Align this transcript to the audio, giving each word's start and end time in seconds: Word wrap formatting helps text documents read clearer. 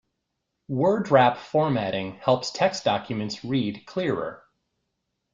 Word 0.67 1.11
wrap 1.11 1.37
formatting 1.37 2.13
helps 2.13 2.49
text 2.49 2.83
documents 2.85 3.45
read 3.45 3.85
clearer. 3.85 4.43